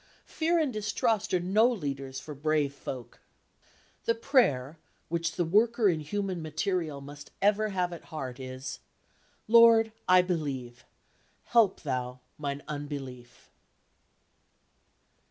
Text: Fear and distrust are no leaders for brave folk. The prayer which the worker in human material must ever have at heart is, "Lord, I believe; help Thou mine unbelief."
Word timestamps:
Fear 0.25 0.57
and 0.57 0.73
distrust 0.73 1.31
are 1.31 1.39
no 1.39 1.69
leaders 1.69 2.19
for 2.19 2.33
brave 2.33 2.73
folk. 2.73 3.19
The 4.05 4.15
prayer 4.15 4.79
which 5.09 5.33
the 5.33 5.45
worker 5.45 5.87
in 5.89 5.99
human 5.99 6.41
material 6.41 7.01
must 7.01 7.29
ever 7.39 7.69
have 7.69 7.93
at 7.93 8.05
heart 8.05 8.39
is, 8.39 8.79
"Lord, 9.47 9.91
I 10.09 10.23
believe; 10.23 10.85
help 11.43 11.81
Thou 11.81 12.19
mine 12.39 12.63
unbelief." 12.67 13.51